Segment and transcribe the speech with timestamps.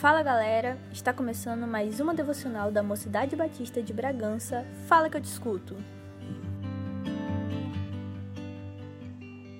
[0.00, 4.66] Fala galera, está começando mais uma devocional da Mocidade Batista de Bragança.
[4.88, 5.76] Fala que eu te escuto.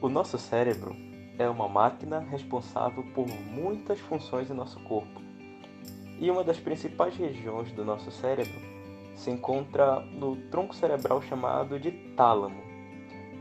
[0.01, 0.97] O nosso cérebro
[1.39, 5.21] é uma máquina responsável por muitas funções do nosso corpo.
[6.19, 8.59] E uma das principais regiões do nosso cérebro
[9.15, 12.63] se encontra no tronco cerebral chamado de tálamo.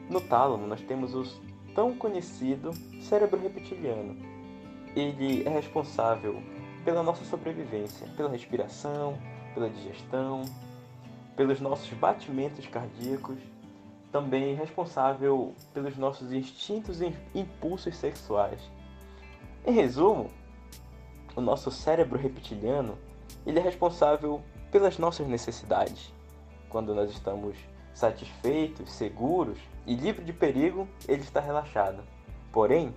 [0.09, 1.23] No tálamo nós temos o
[1.73, 4.17] tão conhecido cérebro reptiliano.
[4.97, 6.43] Ele é responsável
[6.89, 9.15] pela nossa sobrevivência, pela respiração,
[9.53, 10.41] pela digestão,
[11.35, 13.37] pelos nossos batimentos cardíacos,
[14.11, 18.59] também responsável pelos nossos instintos e impulsos sexuais.
[19.63, 20.31] Em resumo,
[21.35, 22.97] o nosso cérebro reptiliano
[23.45, 26.11] ele é responsável pelas nossas necessidades.
[26.69, 27.55] Quando nós estamos
[27.93, 32.01] satisfeitos, seguros e livres de perigo, ele está relaxado.
[32.51, 32.95] Porém,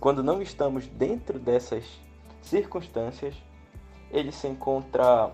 [0.00, 1.84] quando não estamos dentro dessas
[2.42, 3.34] circunstâncias,
[4.10, 5.32] ele se encontra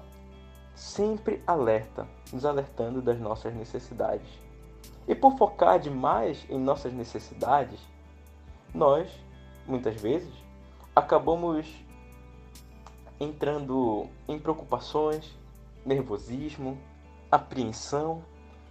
[0.74, 4.29] sempre alerta, nos alertando das nossas necessidades.
[5.09, 7.80] E por focar demais em nossas necessidades,
[8.74, 9.09] nós,
[9.66, 10.32] muitas vezes,
[10.95, 11.66] acabamos
[13.18, 15.37] entrando em preocupações,
[15.85, 16.79] nervosismo,
[17.30, 18.23] apreensão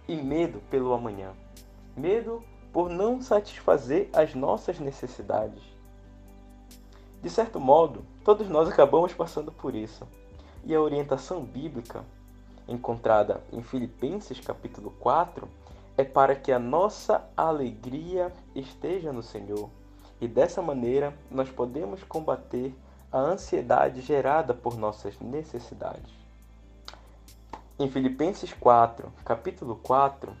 [0.06, 1.32] e medo pelo amanhã.
[1.96, 5.75] Medo por não satisfazer as nossas necessidades.
[7.22, 10.06] De certo modo, todos nós acabamos passando por isso.
[10.64, 12.04] E a orientação bíblica
[12.68, 15.48] encontrada em Filipenses capítulo 4
[15.96, 19.70] é para que a nossa alegria esteja no Senhor.
[20.20, 22.74] E dessa maneira nós podemos combater
[23.10, 26.12] a ansiedade gerada por nossas necessidades.
[27.78, 30.32] Em Filipenses 4, capítulo 4,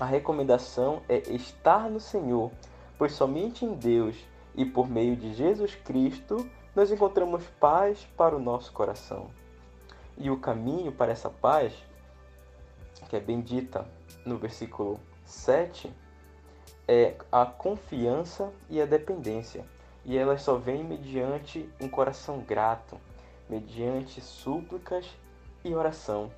[0.00, 2.50] a recomendação é estar no Senhor,
[2.96, 4.16] pois somente em Deus
[4.58, 9.30] e por meio de Jesus Cristo nós encontramos paz para o nosso coração.
[10.16, 11.72] E o caminho para essa paz,
[13.08, 13.86] que é bendita
[14.26, 15.94] no versículo 7,
[16.88, 19.64] é a confiança e a dependência.
[20.04, 23.00] E elas só vêm mediante um coração grato,
[23.48, 25.06] mediante súplicas
[25.64, 26.32] e oração.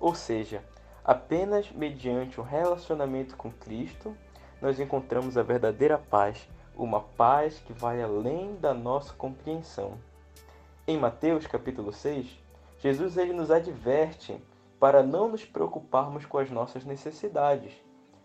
[0.00, 0.64] Ou seja,
[1.04, 4.16] apenas mediante um relacionamento com Cristo
[4.60, 6.48] nós encontramos a verdadeira paz
[6.82, 9.98] uma paz que vai além da nossa compreensão.
[10.86, 12.26] Em Mateus capítulo 6,
[12.78, 14.42] Jesus ele nos adverte
[14.78, 17.74] para não nos preocuparmos com as nossas necessidades,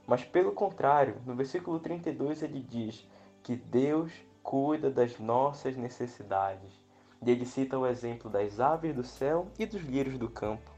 [0.07, 3.05] mas pelo contrário, no versículo 32 ele diz
[3.43, 6.79] que Deus cuida das nossas necessidades.
[7.25, 10.71] E ele cita o exemplo das aves do céu e dos lírios do campo,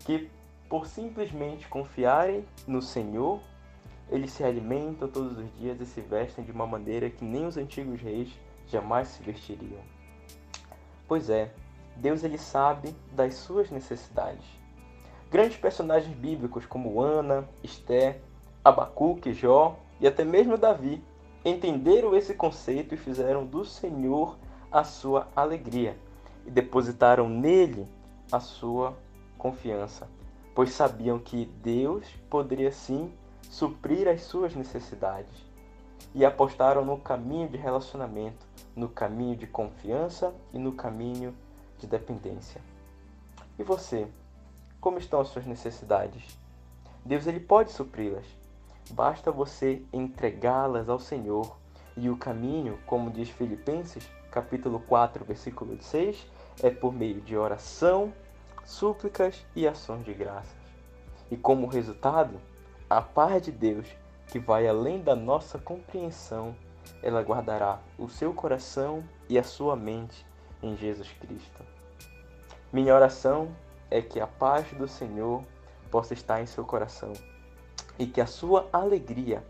[0.00, 0.28] que
[0.68, 3.40] por simplesmente confiarem no Senhor
[4.12, 7.56] eles se alimentam todos os dias e se vestem de uma maneira que nem os
[7.56, 8.28] antigos reis
[8.66, 9.80] jamais se vestiriam.
[11.08, 11.50] Pois é,
[11.96, 14.44] Deus ele sabe das suas necessidades.
[15.30, 18.20] Grandes personagens bíblicos como Ana, Esté,
[18.62, 21.02] Abacuque, Jó e até mesmo Davi
[21.42, 24.36] entenderam esse conceito e fizeram do Senhor
[24.70, 25.96] a sua alegria
[26.46, 27.88] e depositaram nele
[28.30, 28.94] a sua
[29.38, 30.06] confiança,
[30.54, 33.10] pois sabiam que Deus poderia sim
[33.50, 35.52] suprir as suas necessidades
[36.14, 41.34] e apostaram no caminho de relacionamento, no caminho de confiança e no caminho
[41.78, 42.60] de dependência.
[43.58, 44.06] E você,
[44.80, 46.38] como estão as suas necessidades?
[47.04, 48.26] Deus ele pode supri-las.
[48.90, 51.56] Basta você entregá-las ao Senhor.
[51.96, 56.26] E o caminho, como diz Filipenses, capítulo 4, versículo 6,
[56.62, 58.12] é por meio de oração,
[58.64, 60.56] súplicas e ações de graças.
[61.30, 62.40] E como resultado,
[62.96, 63.88] a paz de Deus,
[64.26, 66.54] que vai além da nossa compreensão,
[67.02, 70.26] ela guardará o seu coração e a sua mente
[70.62, 71.64] em Jesus Cristo.
[72.70, 73.56] Minha oração
[73.90, 75.42] é que a paz do Senhor
[75.90, 77.14] possa estar em seu coração
[77.98, 79.42] e que a sua alegria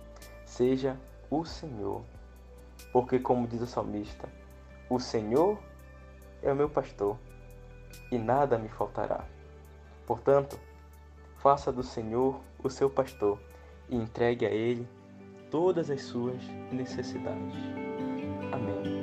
[0.44, 0.96] seja
[1.28, 2.02] o Senhor.
[2.92, 4.28] Porque, como diz o salmista,
[4.88, 5.58] o Senhor
[6.44, 7.18] é o meu pastor
[8.08, 9.24] e nada me faltará.
[10.06, 10.60] Portanto,
[11.42, 13.36] faça do Senhor o seu pastor
[13.88, 14.86] e entregue a Ele
[15.50, 16.40] todas as suas
[16.70, 17.56] necessidades.
[18.52, 19.01] Amém.